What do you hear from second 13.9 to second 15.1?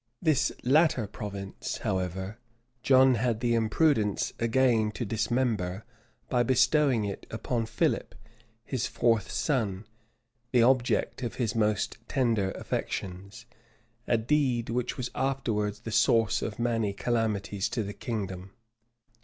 a deed which